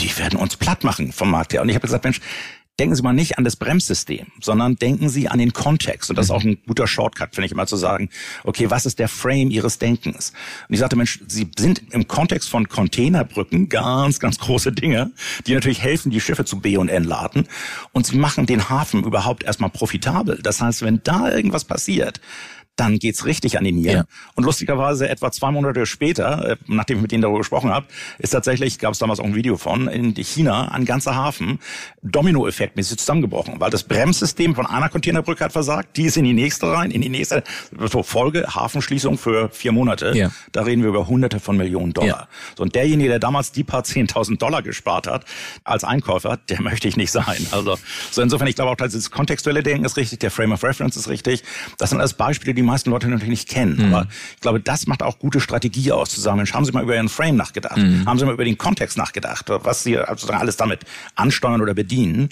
[0.00, 1.62] Die werden uns platt machen vom Markt her.
[1.62, 2.20] Und ich habe gesagt, Mensch,
[2.78, 6.10] denken Sie mal nicht an das Bremssystem, sondern denken Sie an den Kontext.
[6.10, 8.08] Und das ist auch ein guter Shortcut, finde ich immer zu sagen,
[8.44, 10.32] okay, was ist der Frame Ihres Denkens?
[10.68, 15.12] Und ich sagte, Mensch, Sie sind im Kontext von Containerbrücken ganz, ganz große Dinge,
[15.46, 17.46] die natürlich helfen, die Schiffe zu B und entladen.
[17.92, 20.40] Und Sie machen den Hafen überhaupt erstmal profitabel.
[20.42, 22.20] Das heißt, wenn da irgendwas passiert,
[22.76, 23.96] dann geht's richtig an die Nieren.
[23.96, 24.04] Ja.
[24.34, 27.86] Und lustigerweise etwa zwei Monate später, äh, nachdem ich mit denen darüber gesprochen habe,
[28.18, 31.58] ist tatsächlich, gab es damals auch ein Video von, in China ein ganzer Hafen
[32.02, 36.72] Dominoeffektmäßig zusammengebrochen, weil das Bremssystem von einer Containerbrücke hat versagt, die ist in die nächste
[36.72, 37.44] rein, in die nächste
[37.90, 40.12] so Folge Hafenschließung für vier Monate.
[40.14, 40.30] Ja.
[40.52, 42.08] Da reden wir über Hunderte von Millionen Dollar.
[42.08, 42.28] Ja.
[42.56, 45.26] So und derjenige, der damals die paar 10.000 Dollar gespart hat
[45.64, 47.46] als Einkäufer, der möchte ich nicht sein.
[47.50, 47.78] Also
[48.10, 51.08] so insofern, ich glaube auch, das kontextuelle Denken ist richtig, der Frame of Reference ist
[51.08, 51.42] richtig.
[51.78, 53.76] Das sind alles Beispiele, die die meisten Leute natürlich nicht kennen.
[53.76, 53.94] Mhm.
[53.94, 56.82] Aber ich glaube, das macht auch gute Strategie aus, zu sagen, Mensch, haben Sie mal
[56.82, 57.76] über Ihren Frame nachgedacht?
[57.76, 58.06] Mhm.
[58.06, 60.80] Haben Sie mal über den Kontext nachgedacht, was Sie sozusagen alles damit
[61.14, 62.28] ansteuern oder bedienen?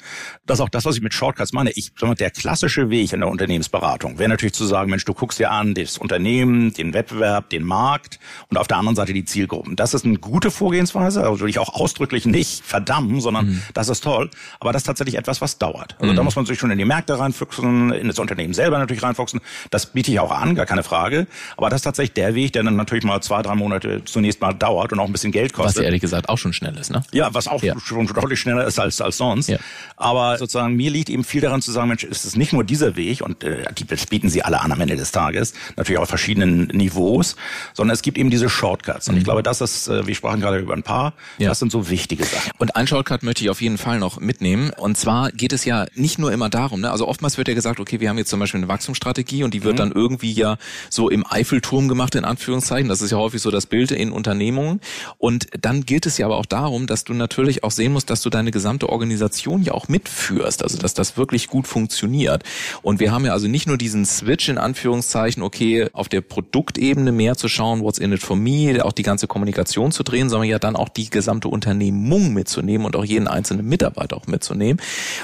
[0.47, 1.71] Das ist auch das, was ich mit Shortcuts meine.
[1.71, 5.15] Ich sag mal, der klassische Weg in der Unternehmensberatung wäre natürlich zu sagen, Mensch, du
[5.15, 9.25] guckst dir an das Unternehmen, den Wettbewerb, den Markt und auf der anderen Seite die
[9.25, 9.77] Zielgruppen.
[9.77, 13.63] Das ist eine gute Vorgehensweise, also würde ich auch ausdrücklich nicht verdammen, sondern mhm.
[13.75, 14.31] das ist toll.
[14.61, 15.97] Aber das ist tatsächlich etwas, was dauert.
[15.99, 16.17] Also mhm.
[16.17, 19.41] da muss man sich schon in die Märkte reinfuchsen, in das Unternehmen selber natürlich reinfuchsen.
[19.71, 21.27] Das biete ich auch an, gar keine Frage.
[21.57, 24.53] Aber das ist tatsächlich der Weg, der dann natürlich mal zwei, drei Monate zunächst mal
[24.53, 25.79] dauert und auch ein bisschen Geld kostet.
[25.79, 27.03] Was ehrlich gesagt auch schon schnell ist, ne?
[27.13, 27.79] Ja, was auch ja.
[27.81, 29.49] schon deutlich schneller ist als, als sonst.
[29.49, 29.59] Ja.
[29.97, 32.97] Aber sozusagen mir liegt eben viel daran zu sagen, Mensch, ist es nicht nur dieser
[32.97, 36.67] Weg und äh, die bieten sie alle an am Ende des Tages, natürlich auf verschiedenen
[36.69, 37.37] Niveaus,
[37.75, 39.09] sondern es gibt eben diese Shortcuts.
[39.09, 39.19] Und mhm.
[39.19, 41.49] ich glaube, das ist, äh, wir sprachen gerade über ein paar, ja.
[41.49, 42.51] das sind so wichtige Sachen.
[42.59, 44.71] Und ein Shortcut möchte ich auf jeden Fall noch mitnehmen.
[44.77, 46.91] Und zwar geht es ja nicht nur immer darum, ne?
[46.91, 49.63] also oftmals wird ja gesagt, okay, wir haben jetzt zum Beispiel eine Wachstumsstrategie und die
[49.63, 49.79] wird mhm.
[49.79, 50.57] dann irgendwie ja
[50.89, 52.89] so im Eiffelturm gemacht, in Anführungszeichen.
[52.89, 54.81] Das ist ja häufig so das Bild in Unternehmungen.
[55.19, 58.23] Und dann gilt es ja aber auch darum, dass du natürlich auch sehen musst, dass
[58.23, 62.43] du deine gesamte Organisation ja auch mitführst, also dass das wirklich gut funktioniert.
[62.83, 67.13] Und wir haben ja also nicht nur diesen Switch in Anführungszeichen, okay, auf der Produktebene
[67.13, 70.49] mehr zu schauen, what's in it for me, auch die ganze Kommunikation zu drehen, sondern
[70.49, 74.81] ja dann auch die gesamte Unternehmung mitzunehmen und auch jeden einzelnen Mitarbeiter auch mitzunehmen.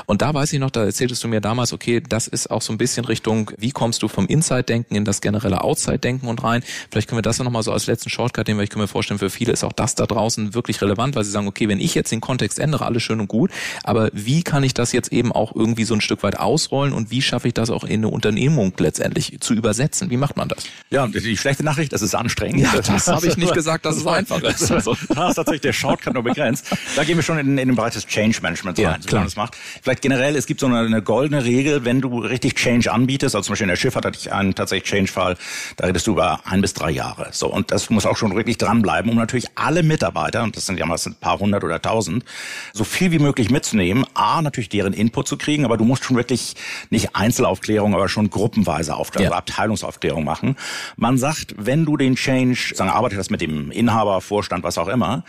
[0.06, 2.72] Und da weiß ich noch, da erzähltest du mir damals, okay, das ist auch so
[2.72, 4.26] ein bisschen Richtung, wie kommst du vom
[4.76, 6.62] Inside-Denken in das generelle Outside-Denken und rein.
[6.90, 8.88] Vielleicht können wir das ja nochmal so als letzten Shortcut nehmen, weil ich kann mir
[8.88, 11.80] vorstellen, für viele ist auch das da draußen wirklich relevant, weil sie sagen, okay, wenn
[11.80, 13.50] ich jetzt den Kontext ändere, alles schön und gut,
[13.82, 17.10] aber wie kann ich das jetzt eben auch irgendwie so ein Stück weit ausrollen und
[17.10, 20.10] wie schaffe ich das auch in eine Unternehmung letztendlich zu übersetzen?
[20.10, 20.64] Wie macht man das?
[20.90, 22.60] Ja, die schlechte Nachricht, das ist anstrengend.
[22.60, 24.70] Ja, das habe ich nicht gesagt, dass es einfach ist.
[24.70, 24.96] Also.
[25.08, 26.66] Da ist tatsächlich der Shortcut nur begrenzt.
[26.94, 29.24] Da gehen wir schon in, in den Bereich des Change Managements ja, rein, klar.
[29.24, 29.56] das macht.
[29.82, 33.46] Vielleicht generell, es gibt so eine, eine, goldene Regel, wenn du richtig Change anbietest, also
[33.46, 35.36] zum Beispiel in der Schifffahrt hatte ich einen tatsächlich Change-Fall,
[35.76, 37.28] da redest du über ein bis drei Jahre.
[37.32, 40.78] So, und das muss auch schon wirklich dranbleiben, um natürlich alle Mitarbeiter, und das sind
[40.78, 42.24] ja meistens ein paar hundert oder tausend,
[42.72, 44.04] so viel wie möglich mitzunehmen.
[44.14, 46.56] A, natürlich deren Input zu kriegen, aber du musst schon wirklich
[46.90, 49.38] nicht Einzelaufklärung, aber schon gruppenweise Aufklärung, ja.
[49.38, 50.56] Abteilungsaufklärung machen.
[50.96, 54.88] Man sagt, wenn du den Change, sagen, arbeitet das mit dem Inhaber, Vorstand, was auch
[54.88, 55.24] immer,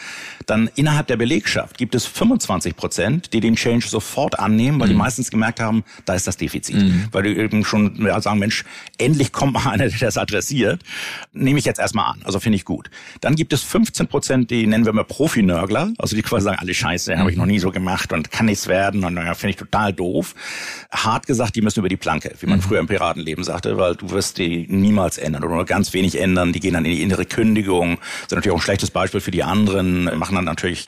[0.45, 4.93] dann innerhalb der Belegschaft gibt es 25 Prozent, die den Change sofort annehmen, weil mhm.
[4.93, 6.75] die meistens gemerkt haben, da ist das Defizit.
[6.75, 7.07] Mhm.
[7.11, 8.63] Weil die eben schon ja, sagen, Mensch,
[8.97, 10.81] endlich kommt mal einer, der das adressiert.
[11.33, 12.21] Nehme ich jetzt erstmal an.
[12.23, 12.89] Also finde ich gut.
[13.21, 16.73] Dann gibt es 15 Prozent, die nennen wir mal Profi-Nörgler, also die quasi sagen, alle
[16.73, 17.19] Scheiße, mhm.
[17.19, 19.93] habe ich noch nie so gemacht und kann nichts werden und naja, finde ich total
[19.93, 20.35] doof.
[20.91, 22.63] Hart gesagt, die müssen über die Planke, wie man mhm.
[22.63, 26.53] früher im Piratenleben sagte, weil du wirst die niemals ändern oder nur ganz wenig ändern.
[26.53, 27.99] Die gehen dann in die innere Kündigung.
[28.21, 30.87] Ist natürlich auch ein schlechtes Beispiel für die anderen, machen dann natürlich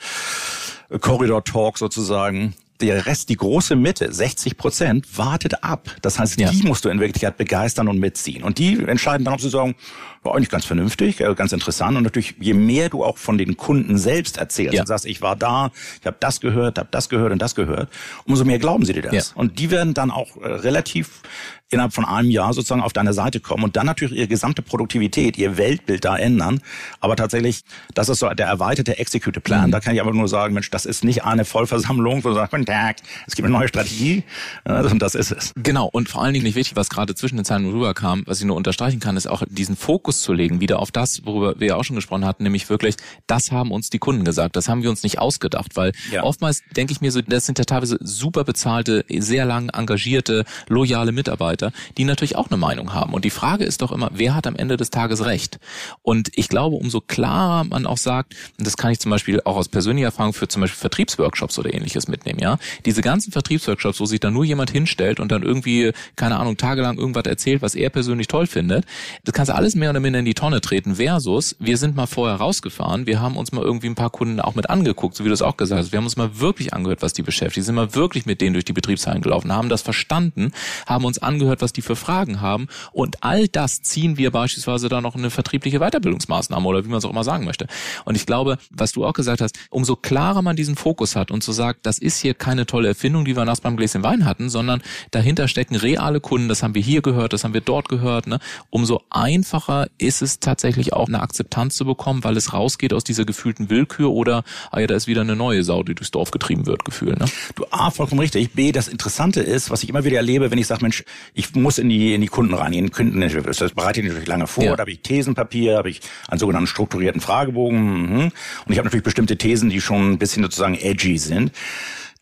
[1.00, 5.90] Corridor-Talk sozusagen der Rest, die große Mitte, 60 Prozent, wartet ab.
[6.02, 6.50] Das heißt, ja.
[6.50, 8.42] die musst du in Wirklichkeit begeistern und mitziehen.
[8.42, 9.74] Und die entscheiden dann, ob sie sagen,
[10.22, 11.96] war eigentlich ganz vernünftig, äh, ganz interessant.
[11.96, 14.82] Und natürlich, je mehr du auch von den Kunden selbst erzählst ja.
[14.82, 17.88] und sagst, ich war da, ich habe das gehört, habe das gehört und das gehört,
[18.24, 19.12] umso mehr glauben sie dir das.
[19.12, 19.22] Ja.
[19.34, 21.22] Und die werden dann auch äh, relativ
[21.70, 25.38] innerhalb von einem Jahr sozusagen auf deine Seite kommen und dann natürlich ihre gesamte Produktivität,
[25.38, 26.60] ihr Weltbild da ändern.
[26.98, 27.62] Aber tatsächlich,
[27.94, 29.68] das ist so der erweiterte Execute Plan.
[29.68, 29.70] Mhm.
[29.70, 32.52] Da kann ich aber nur sagen, Mensch, das ist nicht eine Vollversammlung, wo du sagst,
[32.70, 34.24] Tag, es gibt eine neue Strategie.
[34.64, 35.52] Und das ist es.
[35.56, 35.86] Genau.
[35.86, 38.56] Und vor allen Dingen nicht wichtig, was gerade zwischen den Zeilen rüberkam, was ich nur
[38.56, 41.84] unterstreichen kann, ist auch diesen Fokus zu legen, wieder auf das, worüber wir ja auch
[41.84, 44.56] schon gesprochen hatten, nämlich wirklich, das haben uns die Kunden gesagt.
[44.56, 46.22] Das haben wir uns nicht ausgedacht, weil ja.
[46.22, 51.12] oftmals denke ich mir so, das sind ja teilweise super bezahlte, sehr lang engagierte, loyale
[51.12, 53.12] Mitarbeiter die natürlich auch eine Meinung haben.
[53.12, 55.58] Und die Frage ist doch immer, wer hat am Ende des Tages recht?
[56.02, 59.56] Und ich glaube, umso klarer man auch sagt, und das kann ich zum Beispiel auch
[59.56, 64.06] aus persönlicher Erfahrung für zum Beispiel Vertriebsworkshops oder ähnliches mitnehmen, ja, diese ganzen Vertriebsworkshops, wo
[64.06, 67.90] sich dann nur jemand hinstellt und dann irgendwie, keine Ahnung, tagelang irgendwas erzählt, was er
[67.90, 68.84] persönlich toll findet,
[69.24, 72.06] das kannst du alles mehr oder minder in die Tonne treten, versus, wir sind mal
[72.06, 75.28] vorher rausgefahren, wir haben uns mal irgendwie ein paar Kunden auch mit angeguckt, so wie
[75.28, 77.74] du es auch gesagt hast, wir haben uns mal wirklich angehört, was die beschäftigt, sind
[77.74, 80.52] mal wirklich mit denen durch die Betriebshallen gelaufen, haben das verstanden,
[80.86, 82.68] haben uns angehört, was die für Fragen haben.
[82.92, 87.04] Und all das ziehen wir beispielsweise da noch eine vertriebliche Weiterbildungsmaßnahme oder wie man es
[87.04, 87.66] auch immer sagen möchte.
[88.04, 91.42] Und ich glaube, was du auch gesagt hast, umso klarer man diesen Fokus hat und
[91.42, 94.48] so sagt, das ist hier keine tolle Erfindung, die wir nachts beim Gläschen Wein hatten,
[94.48, 98.26] sondern dahinter stecken reale Kunden, das haben wir hier gehört, das haben wir dort gehört,
[98.26, 98.40] ne?
[98.70, 103.24] umso einfacher ist es tatsächlich auch eine Akzeptanz zu bekommen, weil es rausgeht aus dieser
[103.24, 106.66] gefühlten Willkür oder, ah ja, da ist wieder eine neue Sau, die durchs Dorf getrieben
[106.66, 107.12] wird, Gefühl.
[107.12, 107.26] Ne?
[107.54, 108.52] Du A, vollkommen richtig.
[108.52, 111.78] B, das Interessante ist, was ich immer wieder erlebe, wenn ich sage, Mensch, ich muss
[111.78, 114.64] in die, in die Kunden rein, in die Kunden, das bereite ich natürlich lange vor,
[114.64, 114.74] ja.
[114.74, 118.20] da habe ich Thesenpapier, habe ich einen sogenannten strukturierten Fragebogen mhm.
[118.22, 118.32] und
[118.68, 121.52] ich habe natürlich bestimmte Thesen, die schon ein bisschen sozusagen edgy sind.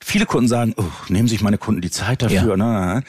[0.03, 2.57] Viele Kunden sagen, oh, nehmen sich meine Kunden die Zeit dafür.
[2.57, 2.95] Ja.
[2.95, 3.03] Ne?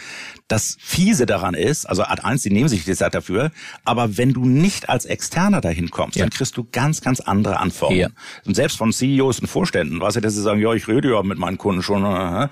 [0.49, 3.51] Das Fiese daran ist, also Art 1, die nehmen sich die Zeit dafür,
[3.85, 6.23] aber wenn du nicht als Externer dahin kommst, ja.
[6.23, 8.13] dann kriegst du ganz, ganz andere Anforderungen.
[8.15, 8.43] Ja.
[8.45, 11.23] Und selbst von CEOs und Vorständen, weißt du, dass sie sagen, ja, ich rede ja
[11.23, 12.49] mit meinen Kunden schon.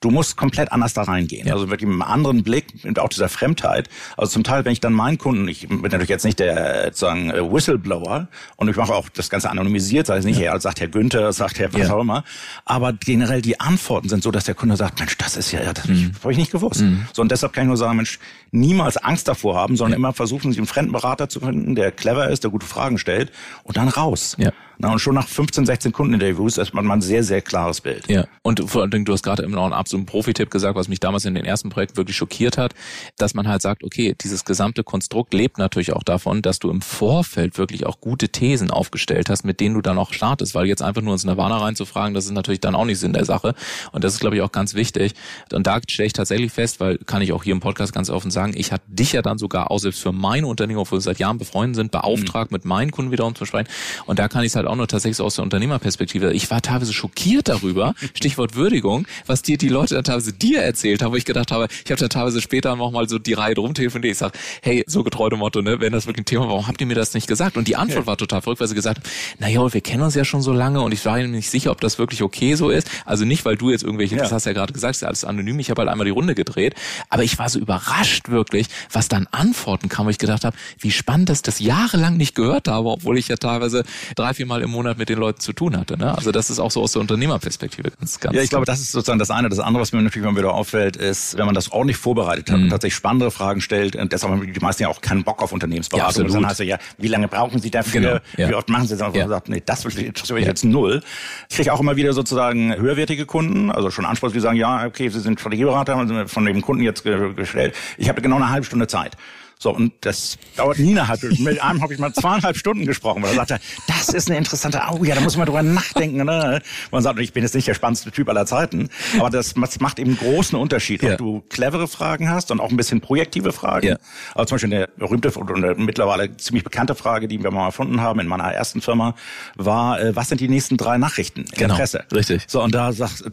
[0.00, 1.48] Du musst komplett anders da reingehen.
[1.48, 1.54] Ja.
[1.54, 3.88] Also wirklich mit einem anderen Blick, und auch dieser Fremdheit.
[4.16, 7.30] Also zum Teil, wenn ich dann meinen Kunden, ich bin natürlich jetzt nicht der sozusagen
[7.30, 10.58] äh, Whistleblower und ich mache auch das Ganze anonymisiert, sage ich nicht, ja.
[10.60, 12.24] sagt Herr Günther, sagt Herr was auch immer,
[12.64, 15.86] aber generell die Antworten sind so, dass der Kunde sagt, Mensch, das ist ja, das
[15.86, 16.12] mhm.
[16.20, 16.80] habe ich nicht gewusst.
[16.80, 17.06] Mhm.
[17.12, 18.18] So, und deshalb kann ich nur sagen, Mensch,
[18.50, 19.96] niemals Angst davor haben, sondern ja.
[19.96, 23.32] immer versuchen, sich einen fremden Berater zu finden, der clever ist, der gute Fragen stellt
[23.62, 24.36] und dann raus.
[24.38, 24.52] Ja.
[24.80, 28.08] Na, und schon nach 15, 16 Kundeninterviews ist man ein sehr, sehr klares Bild.
[28.08, 28.26] Ja.
[28.42, 31.24] Und vor allem, du hast gerade immer noch einen absoluten Profi-Tipp gesagt, was mich damals
[31.24, 32.74] in den ersten Projekten wirklich schockiert hat,
[33.16, 36.80] dass man halt sagt, okay, dieses gesamte Konstrukt lebt natürlich auch davon, dass du im
[36.80, 40.82] Vorfeld wirklich auch gute Thesen aufgestellt hast, mit denen du dann auch startest, weil jetzt
[40.82, 43.54] einfach nur ins Nirvana reinzufragen, das ist natürlich dann auch nicht Sinn der Sache.
[43.90, 45.14] Und das ist, glaube ich, auch ganz wichtig.
[45.52, 48.30] Und da stelle ich tatsächlich fest, weil kann ich auch hier im Podcast ganz offen
[48.30, 51.18] sagen, ich hatte dich ja dann sogar auch selbst für mein Unternehmen, obwohl wir seit
[51.18, 52.54] Jahren befreundet sind, beauftragt, mhm.
[52.54, 53.68] mit meinen Kunden wiederum zu sprechen.
[54.06, 56.32] Und da kann ich es halt auch nur tatsächlich aus der Unternehmerperspektive.
[56.32, 61.02] Ich war teilweise schockiert darüber, Stichwort Würdigung, was dir die Leute dann teilweise dir erzählt
[61.02, 63.54] haben, wo ich gedacht habe, ich habe dann teilweise später noch mal so die Reihe
[63.54, 64.12] drum telefoniert.
[64.12, 66.66] Ich sage, hey, so getreu dem Motto, ne, wenn das wirklich ein Thema war, warum
[66.68, 67.56] habt ihr mir das nicht gesagt?
[67.56, 68.06] Und die Antwort ja.
[68.06, 70.80] war total verrückt, weil sie gesagt haben, naja, wir kennen uns ja schon so lange
[70.80, 72.88] und ich war mir nicht sicher, ob das wirklich okay so ist.
[73.04, 74.22] Also nicht, weil du jetzt irgendwelche, ja.
[74.22, 76.34] das hast ja gerade gesagt, ist ja alles anonym, ich habe halt einmal die Runde
[76.34, 76.74] gedreht.
[77.08, 80.90] Aber ich war so überrascht wirklich, was dann Antworten kam, wo ich gedacht habe, wie
[80.90, 83.84] spannend, dass ich das jahrelang nicht gehört habe, obwohl ich ja teilweise
[84.16, 85.98] drei, vier Mal im Monat mit den Leuten zu tun hatte.
[85.98, 86.16] Ne?
[86.16, 88.92] Also das ist auch so aus der Unternehmerperspektive ganz, ganz Ja, ich glaube, das ist
[88.92, 89.48] sozusagen das eine.
[89.48, 92.58] Das andere, was mir natürlich mal wieder auffällt, ist, wenn man das ordentlich vorbereitet hat
[92.58, 92.64] mhm.
[92.64, 95.52] und tatsächlich spannende Fragen stellt, und deshalb haben die meisten ja auch keinen Bock auf
[95.52, 96.26] Unternehmensberatung.
[96.26, 98.00] Ja, dann heißt ja, wie lange brauchen Sie dafür?
[98.00, 98.48] Genau, ja.
[98.48, 99.06] Wie oft machen Sie das?
[99.06, 99.28] Und ja.
[99.28, 101.02] sagt, nee, das interessiert mich jetzt null.
[101.48, 105.08] Ich kriege auch immer wieder sozusagen höherwertige Kunden, also schon Ansprüche, die sagen, ja, okay,
[105.08, 107.74] Sie sind Strategieberater, haben von dem Kunden jetzt gestellt.
[107.96, 109.16] Ich habe genau eine halbe Stunde Zeit.
[109.60, 111.50] So, und das dauert nie eine halbe Stunde.
[111.50, 114.80] Mit einem habe ich mal zweieinhalb Stunden gesprochen, weil er sagte, das ist eine interessante,
[114.92, 116.24] oh ja, da muss man drüber nachdenken.
[116.24, 116.62] Ne?
[116.92, 120.16] Man sagt, ich bin jetzt nicht der spannendste Typ aller Zeiten, aber das, macht eben
[120.16, 121.12] großen Unterschied, ja.
[121.12, 123.88] ob du clevere Fragen hast und auch ein bisschen projektive Fragen.
[123.88, 123.96] Ja.
[124.34, 128.00] Also zum Beispiel eine berühmte und eine mittlerweile ziemlich bekannte Frage, die wir mal erfunden
[128.00, 129.16] haben in meiner ersten Firma,
[129.56, 131.74] war, äh, was sind die nächsten drei Nachrichten in genau.
[131.74, 132.04] der Presse?
[132.14, 132.44] Richtig.
[132.46, 133.24] So, und da sagt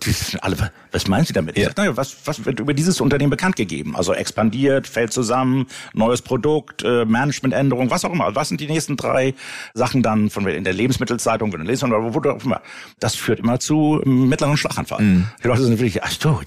[0.41, 1.55] alle, was meinen Sie damit?
[1.55, 1.61] Ja.
[1.61, 3.95] Ich sag, naja, was, was wird über dieses Unternehmen bekannt gegeben?
[3.95, 8.35] Also expandiert, fällt zusammen, neues neues Produkt, äh, Managementänderung, was auch immer.
[8.35, 9.33] Was sind die nächsten drei
[9.73, 12.61] Sachen dann von in der Lebensmittelzeitung, wenn du lesen oder wo auch immer.
[12.99, 15.01] Das führt immer zu mittleren Schlaganfall.
[15.01, 15.27] Mm.
[15.43, 16.39] Die Leute sind wirklich, ach du,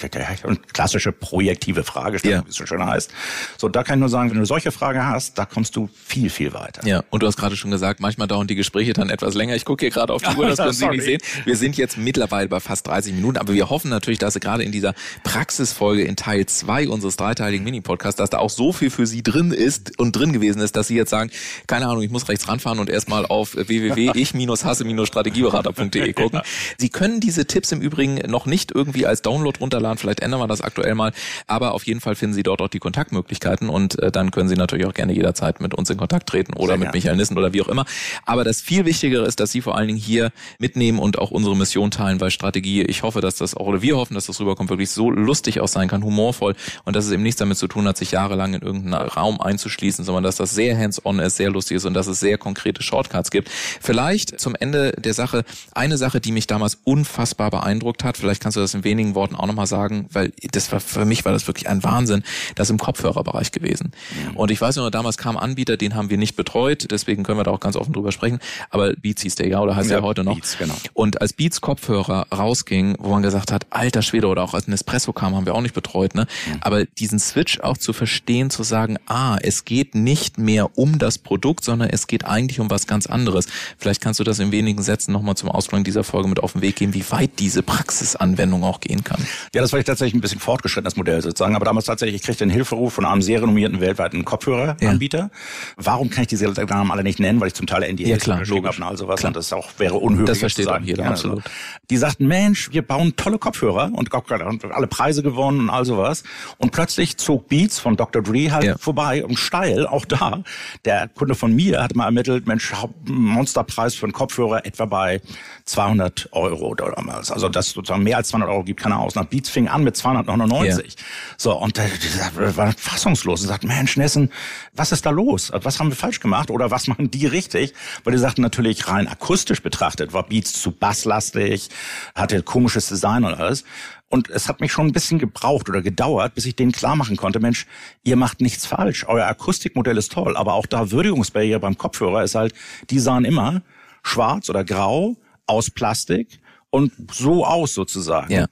[0.44, 2.46] und klassische projektive Fragestellung, ja.
[2.46, 3.10] wie es so schön heißt.
[3.56, 6.30] So, da kann ich nur sagen, wenn du solche Fragen hast, da kommst du viel,
[6.30, 6.86] viel weiter.
[6.86, 9.54] Ja, und du hast gerade schon gesagt, manchmal dauern die Gespräche dann etwas länger.
[9.56, 11.20] Ich gucke hier gerade auf die Uhr, das können Sie nicht sehen.
[11.44, 14.62] Wir sind jetzt mittlerweile bei fast 30 Minuten, aber wir hoffen natürlich, dass Sie gerade
[14.62, 19.06] in dieser Praxisfolge in Teil 2 unseres dreiteiligen Mini-Podcasts, dass da auch so viel für
[19.06, 21.30] Sie drin ist und drin gewesen ist, dass Sie jetzt sagen,
[21.66, 26.40] keine Ahnung, ich muss rechts ranfahren und erstmal auf www.ich-hasse-strategieberater.de gucken.
[26.78, 30.48] Sie können diese Tipps im Übrigen noch nicht irgendwie als Download runterladen, vielleicht ändern wir
[30.48, 31.12] das aktuell mal,
[31.46, 34.56] aber auf jeden Fall finden Sie dort auch die Kontaktmöglichkeiten und äh, dann können Sie
[34.56, 37.52] natürlich auch gerne jederzeit mit uns in Kontakt treten oder Sehr mit Michael Nissen oder
[37.52, 37.84] wie auch immer.
[38.24, 41.56] Aber das viel Wichtigere ist, dass Sie vor allen Dingen hier mitnehmen und auch unsere
[41.56, 44.70] Mission teilen, weil Strategie, ich hoffe, dass das auch, oder wir hoffen, dass das rüberkommt,
[44.70, 46.54] wirklich so lustig auch sein kann, humorvoll.
[46.84, 50.04] Und dass es eben nichts damit zu tun hat, sich jahrelang in irgendeinen Raum einzuschließen,
[50.04, 53.30] sondern dass das sehr hands-on ist, sehr lustig ist und dass es sehr konkrete Shortcuts
[53.30, 53.50] gibt.
[53.80, 58.16] Vielleicht zum Ende der Sache eine Sache, die mich damals unfassbar beeindruckt hat.
[58.16, 61.24] Vielleicht kannst du das in wenigen Worten auch nochmal sagen, weil das war für mich
[61.24, 62.22] war das wirklich ein Wahnsinn.
[62.54, 63.92] Das im Kopfhörerbereich gewesen.
[64.30, 64.36] Mhm.
[64.36, 67.44] Und ich weiß noch, damals kam Anbieter, den haben wir nicht betreut, deswegen können wir
[67.44, 68.38] da auch ganz offen drüber sprechen.
[68.70, 70.34] Aber Beats hieß der ja oder heißt ja, der heute noch.
[70.34, 70.74] Beats, genau.
[70.94, 75.12] Und als Beats Kopfhörer rausging, wo man gesagt hat, alter Schwede oder auch als Nespresso
[75.12, 76.26] kam, haben wir auch nicht betreut, ne?
[76.46, 76.58] Mhm.
[76.60, 80.98] Aber diesen Switch auch zu verstehen, zu sagen, ah, klar, es geht nicht mehr um
[80.98, 83.46] das Produkt, sondern es geht eigentlich um was ganz anderes.
[83.78, 86.62] Vielleicht kannst du das in wenigen Sätzen nochmal zum Ausgang dieser Folge mit auf den
[86.62, 89.24] Weg geben, wie weit diese Praxisanwendung auch gehen kann.
[89.54, 92.44] Ja, das war ich tatsächlich ein bisschen fortgeschrittenes Modell sozusagen, aber damals tatsächlich, ich kriegte
[92.44, 95.18] den Hilferuf von einem sehr renommierten weltweiten Kopfhöreranbieter.
[95.18, 95.30] Ja.
[95.76, 98.40] Warum kann ich diese Namen alle nicht nennen, weil ich zum Teil NDA ja, klar,
[98.40, 99.30] geschrieben habe und all sowas klar.
[99.30, 100.84] und das auch wäre unhöflich das versteht zu sagen.
[100.84, 101.38] Jeder, ja, absolut.
[101.38, 101.50] Also,
[101.90, 106.22] die sagten, Mensch, wir bauen tolle Kopfhörer und alle Preise gewonnen und all sowas
[106.58, 108.22] und plötzlich zog Beats von Dr.
[108.22, 108.78] Dre halt ja.
[108.78, 110.42] vorbei und steil, auch da.
[110.84, 112.72] Der Kunde von mir hat mal ermittelt, Mensch,
[113.04, 115.20] Monsterpreis für einen Kopfhörer etwa bei
[115.64, 117.30] 200 Euro damals.
[117.30, 119.28] Also das sozusagen mehr als 200 Euro gibt keine Ausnahme.
[119.28, 120.94] Beats fing an mit 299.
[120.96, 121.04] Ja.
[121.36, 124.30] So, und der, der war fassungslos und sagt, Mensch, Nessen,
[124.72, 125.52] was ist da los?
[125.52, 127.74] Was haben wir falsch gemacht oder was machen die richtig?
[128.04, 131.68] Weil die sagten natürlich rein akustisch betrachtet, war Beats zu basslastig,
[132.14, 133.64] hatte komisches Design und alles.
[134.10, 137.16] Und es hat mich schon ein bisschen gebraucht oder gedauert, bis ich denen klar machen
[137.16, 137.66] konnte, Mensch,
[138.04, 139.04] ihr macht nichts falsch.
[139.06, 142.54] Euer Akustikmodell ist toll, aber auch da Würdigungsbarriere beim Kopfhörer ist halt,
[142.88, 143.62] die sahen immer
[144.02, 145.16] schwarz oder grau
[145.46, 146.40] aus Plastik
[146.70, 148.32] und so aus sozusagen.
[148.32, 148.46] Ja.